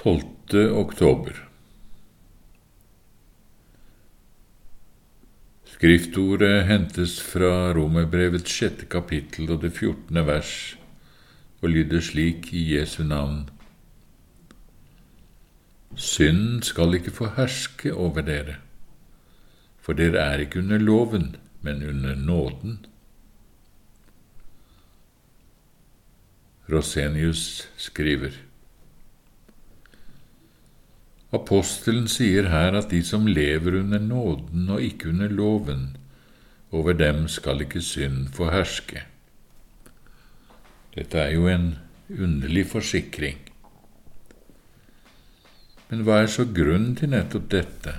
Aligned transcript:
12. 0.00 0.22
oktober 0.80 1.34
Skriftordet 5.68 6.62
hentes 6.70 7.18
fra 7.20 7.74
Romerbrevets 7.76 8.48
sjette 8.48 8.88
kapittel 8.88 9.52
og 9.52 9.60
det 9.66 9.74
fjortende 9.76 10.24
vers 10.24 10.54
og 11.60 11.74
lyder 11.76 12.00
slik 12.00 12.48
i 12.56 12.64
Jesu 12.78 13.02
navn. 13.04 13.44
Synden 15.92 16.64
skal 16.64 16.96
ikke 16.96 17.12
få 17.20 17.34
herske 17.36 17.92
over 17.92 18.24
dere, 18.24 18.56
for 19.84 19.92
dere 20.00 20.24
er 20.32 20.46
ikke 20.48 20.64
under 20.64 20.80
loven, 20.80 21.34
men 21.60 21.84
under 21.84 22.16
nåden. 22.16 22.86
Rosenius 26.72 27.68
skriver. 27.76 28.46
Apostelen 31.30 32.08
sier 32.10 32.48
her 32.50 32.74
at 32.74 32.90
de 32.90 33.04
som 33.06 33.28
lever 33.30 33.76
under 33.78 34.02
nåden 34.02 34.66
og 34.70 34.82
ikke 34.82 35.12
under 35.12 35.30
loven, 35.30 35.84
over 36.74 36.92
dem 36.92 37.28
skal 37.28 37.62
ikke 37.62 37.82
synd 37.82 38.32
få 38.34 38.50
herske. 38.50 39.04
Dette 40.94 41.18
er 41.18 41.36
jo 41.36 41.46
en 41.46 41.76
underlig 42.10 42.66
forsikring. 42.72 43.38
Men 45.90 46.02
hva 46.06 46.20
er 46.22 46.30
så 46.30 46.46
grunnen 46.46 46.96
til 46.98 47.10
nettopp 47.14 47.46
dette, 47.50 47.94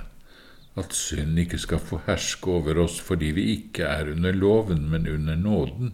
at 0.76 0.96
synd 0.96 1.40
ikke 1.40 1.60
skal 1.60 1.80
få 1.80 2.00
herske 2.06 2.52
over 2.52 2.80
oss 2.84 2.98
fordi 3.00 3.32
vi 3.36 3.48
ikke 3.56 3.88
er 3.88 4.12
under 4.12 4.32
loven, 4.32 4.88
men 4.92 5.08
under 5.08 5.36
nåden? 5.36 5.92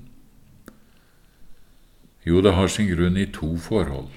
Jo, 2.26 2.42
det 2.42 2.54
har 2.54 2.66
sin 2.66 2.90
grunn 2.90 3.16
i 3.16 3.30
to 3.30 3.56
forhold. 3.62 4.10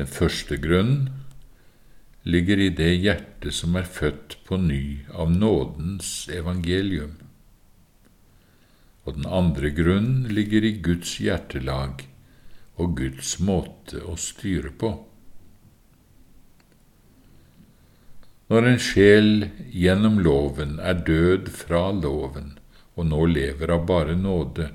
Den 0.00 0.08
første 0.08 0.56
grunnen 0.56 1.21
ligger 2.22 2.58
i 2.58 2.68
det 2.70 2.92
hjertet 3.02 3.54
som 3.54 3.74
er 3.78 3.88
født 3.88 4.36
på 4.46 4.58
ny 4.62 5.02
av 5.10 5.30
nådens 5.34 6.28
evangelium. 6.30 7.16
Og 9.02 9.16
den 9.18 9.26
andre 9.26 9.72
grunnen 9.74 10.28
ligger 10.30 10.62
i 10.62 10.76
Guds 10.78 11.16
hjertelag 11.20 12.04
og 12.78 12.94
Guds 13.00 13.34
måte 13.42 14.04
å 14.06 14.14
styre 14.14 14.70
på. 14.70 14.92
Når 18.52 18.68
en 18.68 18.82
sjel 18.84 19.30
gjennom 19.72 20.20
loven 20.22 20.78
er 20.78 21.02
død 21.06 21.50
fra 21.56 21.88
loven 21.96 22.58
og 22.94 23.08
nå 23.08 23.26
lever 23.32 23.72
av 23.72 23.86
bare 23.88 24.14
nåde, 24.14 24.68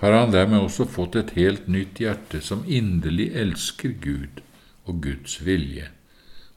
har 0.00 0.16
han 0.16 0.32
dermed 0.34 0.64
også 0.64 0.88
fått 0.90 1.14
et 1.20 1.34
helt 1.38 1.68
nytt 1.70 2.00
hjerte 2.02 2.40
som 2.42 2.64
inderlig 2.66 3.28
elsker 3.38 3.94
Gud 4.02 4.40
og 4.88 5.04
Guds 5.04 5.38
vilje 5.44 5.92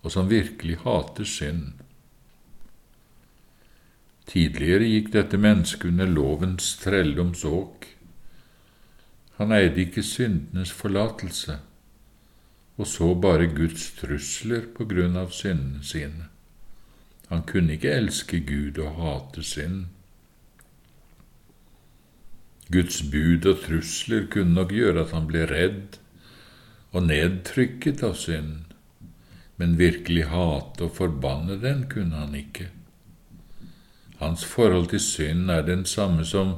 og 0.03 0.13
som 0.13 0.29
virkelig 0.29 0.77
hater 0.83 1.27
synd. 1.27 1.71
Tidligere 4.27 4.89
gikk 4.91 5.13
dette 5.13 5.39
mennesket 5.39 5.91
under 5.91 6.09
lovens 6.11 6.75
trelldoms 6.81 7.45
åk. 7.47 7.87
Han 9.39 9.53
eide 9.55 9.85
ikke 9.85 10.03
syndenes 10.03 10.73
forlatelse 10.75 11.59
og 12.77 12.87
så 12.87 13.13
bare 13.17 13.49
Guds 13.49 13.89
trusler 13.97 14.67
på 14.77 14.85
grunn 14.89 15.17
av 15.17 15.31
syndene 15.33 15.83
sine. 15.85 16.29
Han 17.31 17.43
kunne 17.49 17.75
ikke 17.75 17.95
elske 17.97 18.39
Gud 18.45 18.77
og 18.79 18.99
hate 19.01 19.43
synd. 19.43 19.87
Guds 22.71 23.01
bud 23.11 23.47
og 23.49 23.63
trusler 23.63 24.27
kunne 24.31 24.53
nok 24.53 24.75
gjøre 24.75 25.05
at 25.05 25.15
han 25.15 25.27
ble 25.29 25.45
redd 25.49 25.97
og 26.93 27.07
nedtrykket 27.07 28.03
av 28.05 28.15
synd 28.19 28.76
men 29.57 29.77
virkelig 29.77 30.27
hate 30.31 30.85
og 30.85 30.95
forbanne 30.97 31.57
den 31.61 31.85
kunne 31.89 32.15
han 32.15 32.35
ikke. 32.37 32.69
Hans 34.17 34.45
forhold 34.45 34.89
til 34.89 34.99
synd 34.99 35.51
er 35.51 35.61
den 35.61 35.85
samme 35.85 36.25
som 36.25 36.55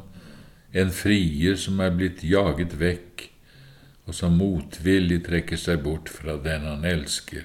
en 0.74 0.92
frier 0.94 1.56
som 1.60 1.80
er 1.84 1.96
blitt 1.96 2.24
jaget 2.24 2.76
vekk, 2.80 3.26
og 4.08 4.16
som 4.16 4.38
motvillig 4.40 5.22
trekker 5.26 5.60
seg 5.60 5.84
bort 5.86 6.10
fra 6.10 6.38
den 6.44 6.66
han 6.66 6.86
elsker, 6.86 7.44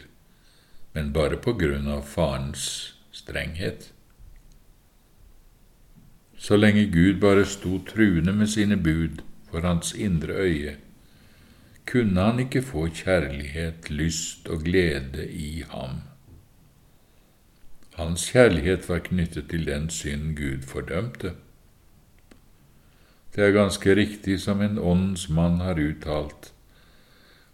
men 0.94 1.12
bare 1.12 1.37
på 1.41 1.56
grunn 1.60 1.88
av 1.91 2.06
farens 2.09 2.94
strenghet. 3.12 3.91
Så 6.38 6.56
lenge 6.56 6.87
Gud 6.93 7.20
bare 7.20 7.44
sto 7.48 7.78
truende 7.88 8.32
med 8.32 8.50
sine 8.53 8.76
bud 8.76 9.22
for 9.50 9.64
hans 9.64 9.94
indre 9.94 10.37
øye, 10.44 10.76
kunne 11.87 12.21
han 12.21 12.41
ikke 12.41 12.62
få 12.62 12.87
kjærlighet, 12.89 13.91
lyst 13.91 14.49
og 14.49 14.65
glede 14.65 15.28
i 15.31 15.65
ham. 15.69 16.00
Hans 17.95 18.31
kjærlighet 18.31 18.89
var 18.89 19.05
knyttet 19.05 19.50
til 19.50 19.67
den 19.67 19.91
synd 19.91 20.37
Gud 20.37 20.62
fordømte. 20.67 21.34
Det 23.34 23.44
er 23.44 23.55
ganske 23.55 23.97
riktig 23.97 24.41
som 24.41 24.62
en 24.62 24.78
åndens 24.78 25.28
mann 25.28 25.61
har 25.61 25.78
uttalt, 25.78 26.53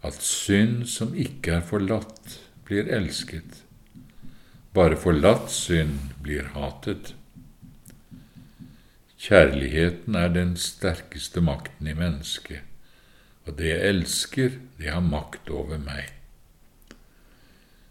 at 0.03 0.23
synd 0.23 0.87
som 0.87 1.15
ikke 1.15 1.59
er 1.59 1.67
forlatt, 1.67 2.39
blir 2.65 2.89
elsket. 2.89 3.65
Bare 4.75 4.97
forlatt 4.97 5.51
synd 5.51 5.99
blir 6.23 6.53
hatet. 6.55 7.15
Kjærligheten 9.21 10.15
er 10.15 10.29
den 10.33 10.57
sterkeste 10.57 11.41
makten 11.45 11.89
i 11.91 11.95
mennesket 11.95 12.70
og 13.47 13.57
det 13.59 13.71
jeg 13.73 13.93
elsker, 13.95 14.57
det 14.79 14.91
har 14.93 15.05
makt 15.05 15.51
over 15.51 15.81
meg. 15.81 16.11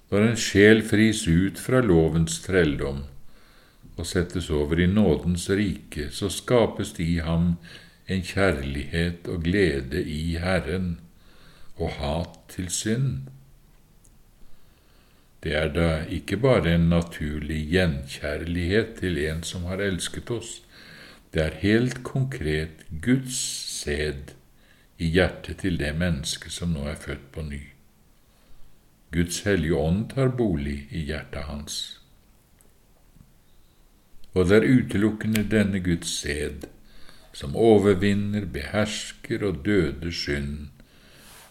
Når 0.10 0.26
en 0.26 0.40
sjel 0.42 0.82
fris 0.86 1.26
ut 1.30 1.60
fra 1.62 1.82
lovens 1.86 2.40
trelldom 2.42 3.04
og 4.00 4.08
settes 4.08 4.48
over 4.50 4.80
i 4.82 4.88
nådens 4.90 5.50
rike, 5.54 6.08
så 6.10 6.32
skapes 6.34 6.96
det 6.98 7.06
i 7.06 7.20
ham 7.26 7.58
en 8.10 8.24
kjærlighet 8.26 9.28
og 9.30 9.44
glede 9.46 10.02
i 10.02 10.38
Herren 10.42 10.96
og 11.78 11.92
hat 12.00 12.40
til 12.56 12.72
synd. 12.74 13.28
Det 15.44 15.54
er 15.56 15.70
da 15.72 15.90
ikke 16.10 16.40
bare 16.42 16.74
en 16.76 16.90
naturlig 16.92 17.62
gjenkjærlighet 17.72 18.98
til 19.00 19.22
en 19.30 19.46
som 19.46 19.70
har 19.70 19.84
elsket 19.84 20.32
oss, 20.34 20.60
det 21.34 21.44
er 21.46 21.62
helt 21.62 22.02
konkret 22.04 22.82
Guds 23.06 23.38
sæd 23.78 24.34
i 25.00 25.08
hjertet 25.16 25.62
til 25.64 25.78
det 25.80 25.94
mennesket 25.96 26.52
som 26.52 26.74
nå 26.76 26.84
er 26.92 26.98
født 27.00 27.30
på 27.32 27.44
ny. 27.48 27.62
Guds 29.16 29.40
hellige 29.48 29.78
ånd 29.80 30.10
tar 30.12 30.34
bolig 30.36 30.90
i 30.92 31.06
hjertet 31.08 31.48
hans. 31.48 31.78
Og 34.36 34.50
det 34.50 34.60
er 34.60 34.68
utelukkende 34.68 35.46
denne 35.50 35.80
Guds 35.82 36.12
sæd 36.20 36.68
som 37.34 37.56
overvinner, 37.56 38.44
behersker 38.46 39.46
og 39.48 39.64
døder 39.66 40.12
synd, 40.12 40.68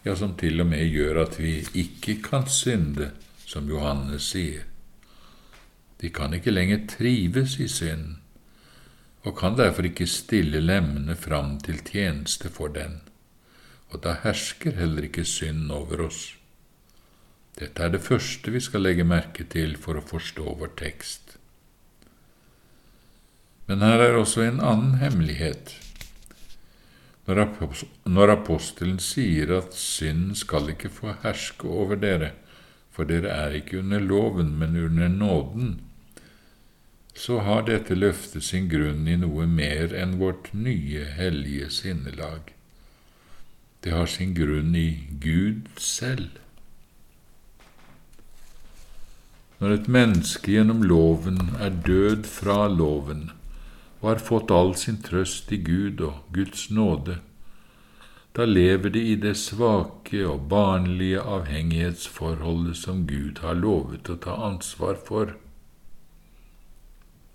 ja, 0.04 0.15
som 0.15 0.36
til 0.36 0.60
og 0.60 0.69
med 0.69 0.84
gjør 0.92 1.22
at 1.25 1.41
vi 1.41 1.56
ikke 1.72 2.19
kan 2.22 2.47
synde, 2.53 3.10
som 3.48 3.69
Johannes 3.70 4.28
sier. 4.34 4.66
De 5.98 6.12
kan 6.15 6.34
ikke 6.36 6.53
lenger 6.53 6.84
trives 6.91 7.56
i 7.59 7.69
synd, 7.72 8.19
og 9.25 9.38
kan 9.41 9.56
derfor 9.59 9.88
ikke 9.88 10.06
stille 10.06 10.60
lemmene 10.60 11.16
fram 11.16 11.56
til 11.65 11.80
tjeneste 11.84 12.53
for 12.53 12.69
den 12.75 13.00
og 13.88 14.03
da 14.04 14.19
hersker 14.25 14.76
heller 14.76 15.09
ikke 15.09 15.25
synd 15.25 15.71
over 15.72 16.04
oss. 16.09 16.22
Dette 17.59 17.82
er 17.82 17.94
det 17.94 18.04
første 18.04 18.53
vi 18.54 18.60
skal 18.62 18.84
legge 18.84 19.06
merke 19.09 19.47
til 19.50 19.75
for 19.81 19.99
å 19.99 20.04
forstå 20.04 20.54
vår 20.60 20.75
tekst. 20.78 21.37
Men 23.69 23.82
her 23.84 24.00
er 24.00 24.16
også 24.16 24.44
en 24.47 24.60
annen 24.65 24.98
hemmelighet. 25.03 25.75
Når 27.28 28.32
apostelen 28.32 29.00
sier 29.04 29.50
at 29.59 29.75
synd 29.77 30.37
skal 30.41 30.71
ikke 30.72 30.88
få 30.93 31.16
herske 31.24 31.68
over 31.68 31.98
dere, 32.01 32.30
for 32.89 33.09
dere 33.09 33.34
er 33.34 33.59
ikke 33.59 33.83
under 33.83 34.01
loven, 34.01 34.54
men 34.59 34.78
under 34.80 35.12
nåden, 35.12 35.74
så 37.18 37.41
har 37.45 37.66
dette 37.66 37.98
løftet 37.98 38.47
sin 38.47 38.71
grunn 38.71 39.09
i 39.10 39.18
noe 39.21 39.45
mer 39.51 39.92
enn 39.92 40.16
vårt 40.22 40.53
nye 40.54 41.04
hellige 41.18 41.68
sinnelag. 41.74 42.54
Det 43.84 43.95
har 43.95 44.07
sin 44.10 44.34
grunn 44.34 44.75
i 44.77 45.07
Gud 45.22 45.69
selv. 45.78 46.41
Når 49.59 49.75
et 49.75 49.89
menneske 49.91 50.53
gjennom 50.54 50.83
loven 50.86 51.39
er 51.59 51.75
død 51.86 52.27
fra 52.30 52.66
loven 52.71 53.30
og 54.01 54.04
har 54.13 54.21
fått 54.22 54.53
all 54.54 54.77
sin 54.78 55.01
trøst 55.03 55.51
i 55.54 55.59
Gud 55.66 56.03
og 56.07 56.21
Guds 56.34 56.69
nåde, 56.71 57.19
da 58.39 58.45
lever 58.47 58.92
de 58.95 59.03
i 59.13 59.16
det 59.19 59.34
svake 59.41 60.21
og 60.27 60.47
barnlige 60.51 61.22
avhengighetsforholdet 61.22 62.77
som 62.78 63.03
Gud 63.07 63.42
har 63.42 63.59
lovet 63.59 64.10
å 64.10 64.19
ta 64.22 64.36
ansvar 64.47 65.01
for. 65.09 65.34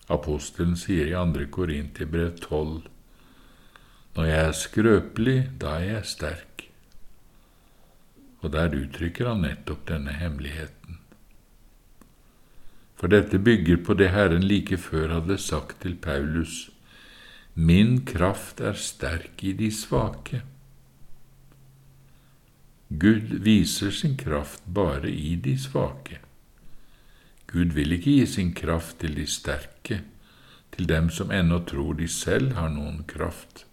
Apostelen 0.07 0.77
sier 0.79 1.11
i 1.11 1.17
2. 1.17 1.49
Korinterbrev 1.51 2.37
12 2.39 2.87
når 4.15 4.29
jeg 4.29 4.47
er 4.47 4.57
skrøpelig, 4.57 5.37
da 5.61 5.77
er 5.79 5.87
jeg 5.87 6.05
sterk. 6.05 6.67
Og 8.43 8.51
der 8.53 8.75
uttrykker 8.77 9.31
han 9.31 9.41
nettopp 9.45 9.87
denne 9.89 10.13
hemmeligheten. 10.13 10.99
For 12.99 13.11
dette 13.11 13.39
bygger 13.39 13.81
på 13.83 13.95
det 13.99 14.11
Herren 14.13 14.45
like 14.47 14.77
før 14.77 15.17
hadde 15.17 15.37
sagt 15.41 15.81
til 15.81 15.95
Paulus, 15.95 16.69
Min 17.55 18.05
kraft 18.05 18.61
er 18.61 18.73
sterk 18.73 19.43
i 19.43 19.51
de 19.53 19.71
svake. 19.71 20.41
Gud 22.89 23.35
viser 23.45 23.91
sin 23.91 24.15
kraft 24.17 24.63
bare 24.73 25.11
i 25.11 25.35
de 25.35 25.57
svake. 25.57 26.19
Gud 27.47 27.75
vil 27.75 27.91
ikke 27.91 28.09
gi 28.09 28.25
sin 28.25 28.53
kraft 28.53 28.99
til 28.99 29.15
de 29.17 29.27
sterke, 29.27 30.01
til 30.73 30.89
dem 30.89 31.09
som 31.09 31.31
ennå 31.31 31.59
tror 31.69 31.93
de 31.93 32.07
selv 32.07 32.53
har 32.57 32.69
noen 32.73 33.03
kraft. 33.07 33.65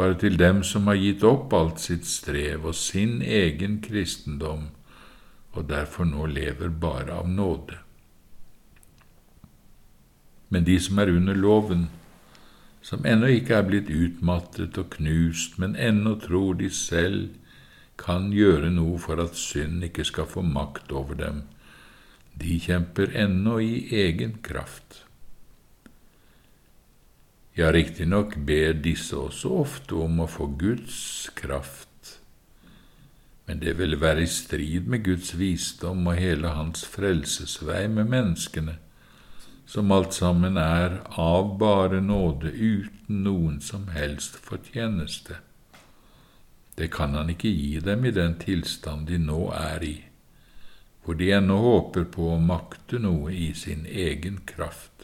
Bare 0.00 0.14
til 0.16 0.38
dem 0.40 0.62
som 0.64 0.86
har 0.88 0.96
gitt 0.96 1.24
opp 1.28 1.52
alt 1.52 1.80
sitt 1.82 2.06
strev 2.08 2.62
og 2.70 2.76
sin 2.78 3.18
egen 3.20 3.82
kristendom, 3.84 4.70
og 5.52 5.66
derfor 5.68 6.08
nå 6.08 6.24
lever 6.30 6.70
bare 6.72 7.18
av 7.20 7.28
nåde. 7.28 7.76
Men 10.48 10.64
de 10.64 10.78
som 10.80 11.02
er 11.04 11.12
under 11.12 11.36
loven, 11.36 11.82
som 12.80 13.04
ennå 13.04 13.28
ikke 13.34 13.58
er 13.58 13.68
blitt 13.68 13.92
utmattet 13.92 14.80
og 14.80 14.88
knust, 14.96 15.60
men 15.60 15.76
ennå 15.76 16.16
tror 16.24 16.56
de 16.62 16.72
selv 16.72 17.36
kan 18.00 18.32
gjøre 18.32 18.72
noe 18.72 18.96
for 19.04 19.20
at 19.20 19.36
synd 19.36 19.84
ikke 19.84 20.08
skal 20.08 20.30
få 20.32 20.40
makt 20.40 20.96
over 20.96 21.20
dem, 21.20 21.44
de 22.40 22.56
kjemper 22.56 23.12
ennå 23.12 23.60
i 23.60 23.74
egen 24.06 24.38
kraft. 24.40 25.02
Ja, 27.58 27.72
riktignok 27.72 28.36
ber 28.36 28.76
disse 28.78 29.16
også 29.18 29.54
ofte 29.64 29.96
om 29.98 30.20
å 30.22 30.28
få 30.30 30.46
Guds 30.58 31.30
kraft, 31.34 31.88
men 33.46 33.58
det 33.62 33.74
vil 33.80 33.98
være 34.00 34.22
i 34.22 34.30
strid 34.30 34.86
med 34.86 35.02
Guds 35.08 35.34
visdom 35.38 36.06
og 36.06 36.20
hele 36.20 36.54
Hans 36.54 36.84
frelsesvei 36.86 37.88
med 37.90 38.12
menneskene 38.12 38.78
som 39.70 39.92
alt 39.94 40.12
sammen 40.12 40.56
er 40.58 40.96
av 41.18 41.52
bare 41.58 42.00
nåde 42.02 42.50
uten 42.50 43.20
noen 43.22 43.60
som 43.62 43.84
helst 43.94 44.38
fortjeneste. 44.42 45.36
Det 46.74 46.88
kan 46.90 47.14
han 47.14 47.30
ikke 47.30 47.52
gi 47.54 47.78
dem 47.84 48.04
i 48.04 48.10
den 48.10 48.34
tilstand 48.42 49.06
de 49.06 49.20
nå 49.22 49.44
er 49.54 49.84
i, 49.86 49.94
hvor 51.04 51.14
de 51.14 51.30
ennå 51.36 51.58
håper 51.62 52.08
på 52.16 52.32
å 52.32 52.40
makte 52.42 52.98
noe 52.98 53.30
i 53.30 53.52
sin 53.54 53.86
egen 53.86 54.40
kraft. 54.46 54.99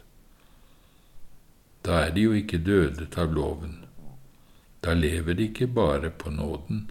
Da 1.86 2.00
er 2.02 2.10
de 2.14 2.26
jo 2.26 2.34
ikke 2.34 2.58
dødet 2.58 3.14
av 3.18 3.30
loven, 3.34 3.84
da 4.82 4.94
lever 4.94 5.38
de 5.38 5.46
ikke 5.46 5.68
bare 5.70 6.10
på 6.10 6.30
nåden. 6.34 6.88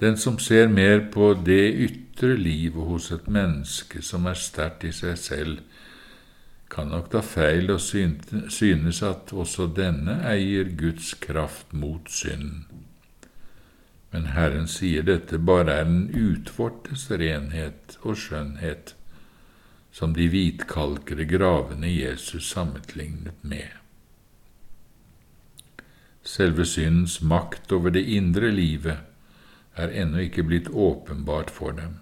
Den 0.00 0.16
som 0.18 0.38
ser 0.42 0.66
mer 0.68 1.04
på 1.14 1.30
det 1.46 1.74
ytre 1.86 2.34
livet 2.36 2.88
hos 2.88 3.12
et 3.14 3.28
menneske 3.30 4.02
som 4.02 4.26
er 4.26 4.38
sterkt 4.38 4.84
i 4.84 4.90
seg 4.92 5.18
selv, 5.18 5.60
kan 6.70 6.90
nok 6.90 7.12
ta 7.12 7.20
feil 7.22 7.70
og 7.70 7.80
synes 7.80 9.02
at 9.06 9.30
også 9.32 9.68
denne 9.76 10.16
eier 10.26 10.72
Guds 10.74 11.12
kraft 11.22 11.70
mot 11.72 12.10
synden. 12.10 12.66
Men 14.10 14.26
Herren 14.34 14.66
sier 14.70 15.06
dette 15.06 15.38
bare 15.38 15.78
er 15.78 15.86
en 15.86 16.08
utvortes 16.10 17.06
renhet 17.10 17.96
og 18.02 18.18
skjønnhet, 18.18 18.96
som 19.94 20.14
de 20.14 20.26
hvitkalkede 20.26 21.24
gravene 21.30 21.86
Jesus 21.86 22.48
sammenlignet 22.50 23.36
med. 23.46 23.70
Selve 26.24 26.64
syndens 26.66 27.20
makt 27.22 27.72
over 27.72 27.94
det 27.94 28.02
indre 28.16 28.50
livet 28.50 29.04
er 29.78 29.92
ennå 30.02 30.24
ikke 30.24 30.42
blitt 30.48 30.70
åpenbart 30.70 31.52
for 31.52 31.76
dem, 31.78 32.00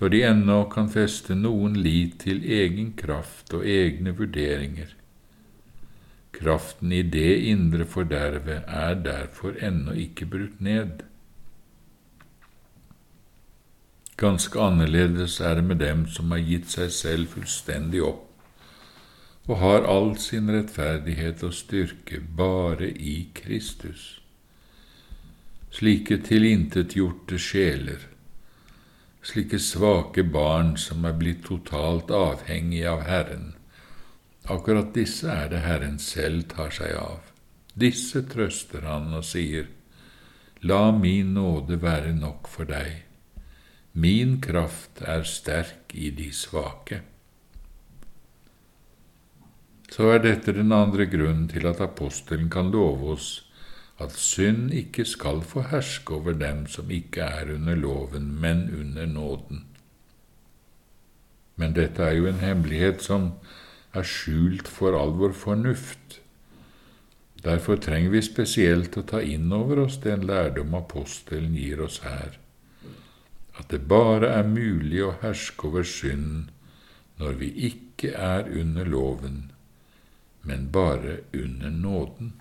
når 0.00 0.14
de 0.14 0.22
ennå 0.26 0.58
kan 0.72 0.90
feste 0.90 1.36
noen 1.38 1.76
lit 1.84 2.18
til 2.24 2.42
egen 2.42 2.94
kraft 2.98 3.54
og 3.54 3.66
egne 3.66 4.14
vurderinger. 4.18 4.90
Kraften 6.34 6.92
i 6.94 7.02
det 7.02 7.34
indre 7.50 7.86
fordervet 7.86 8.66
er 8.66 8.98
derfor 9.06 9.54
ennå 9.62 9.94
ikke 9.98 10.26
brutt 10.34 10.58
ned. 10.62 11.02
Ganske 14.18 14.60
annerledes 14.60 15.40
er 15.40 15.60
det 15.60 15.66
med 15.70 15.82
dem 15.82 16.06
som 16.10 16.32
har 16.34 16.42
gitt 16.42 16.72
seg 16.74 16.94
selv 16.94 17.34
fullstendig 17.36 18.02
opp 18.04 18.24
og 19.48 19.62
har 19.62 19.86
all 19.88 20.10
sin 20.20 20.50
rettferdighet 20.52 21.40
og 21.46 21.54
styrke 21.56 22.18
bare 22.36 22.90
i 22.92 23.30
Kristus 23.32 24.18
slike 25.70 26.16
tilintetgjorte 26.24 27.38
sjeler, 27.38 28.00
slike 29.22 29.60
svake 29.60 30.24
barn 30.24 30.76
som 30.80 31.04
er 31.04 31.16
blitt 31.18 31.44
totalt 31.48 32.10
avhengige 32.14 32.88
av 32.90 33.04
Herren. 33.08 33.50
Akkurat 34.48 34.94
disse 34.96 35.28
er 35.28 35.50
det 35.52 35.64
Herren 35.66 35.98
selv 36.00 36.48
tar 36.54 36.72
seg 36.72 36.94
av. 36.96 37.20
Disse 37.78 38.24
trøster 38.26 38.88
han 38.88 39.12
og 39.14 39.26
sier, 39.28 39.68
La 40.64 40.88
min 40.90 41.36
nåde 41.36 41.76
være 41.78 42.14
nok 42.16 42.48
for 42.50 42.66
deg. 42.66 43.04
Min 43.98 44.38
kraft 44.44 45.02
er 45.02 45.24
sterk 45.26 45.94
i 45.94 46.10
de 46.14 46.28
svake. 46.34 47.00
Så 49.90 50.12
er 50.12 50.22
dette 50.22 50.52
den 50.54 50.72
andre 50.76 51.08
grunnen 51.10 51.48
til 51.50 51.66
at 51.66 51.80
apostelen 51.82 52.50
kan 52.52 52.70
love 52.70 53.14
oss 53.16 53.28
at 53.98 54.14
synd 54.14 54.70
ikke 54.76 55.04
skal 55.08 55.40
få 55.42 55.64
herske 55.72 56.14
over 56.14 56.36
dem 56.38 56.66
som 56.70 56.90
ikke 56.94 57.24
er 57.24 57.54
under 57.54 57.74
loven, 57.74 58.30
men 58.40 58.68
under 58.80 59.06
nåden. 59.06 59.64
Men 61.56 61.74
dette 61.74 62.02
er 62.02 62.14
jo 62.20 62.28
en 62.30 62.38
hemmelighet 62.38 63.02
som 63.02 63.32
er 63.94 64.06
skjult 64.06 64.68
for 64.70 64.94
all 64.94 65.16
vår 65.18 65.34
fornuft. 65.34 66.20
Derfor 67.42 67.80
trenger 67.82 68.14
vi 68.14 68.22
spesielt 68.22 68.96
å 68.98 69.06
ta 69.06 69.22
inn 69.22 69.50
over 69.54 69.82
oss 69.86 69.98
den 70.04 70.26
lærdom 70.28 70.76
apostelen 70.78 71.56
gir 71.58 71.82
oss 71.82 71.98
her, 72.06 72.38
at 73.58 73.68
det 73.72 73.88
bare 73.90 74.30
er 74.38 74.46
mulig 74.46 75.02
å 75.04 75.16
herske 75.22 75.68
over 75.68 75.86
synden 75.86 76.48
når 77.18 77.38
vi 77.40 77.48
ikke 77.70 78.12
er 78.14 78.46
under 78.60 78.86
loven, 78.86 79.38
men 80.46 80.68
bare 80.72 81.18
under 81.34 81.72
nåden. 81.74 82.36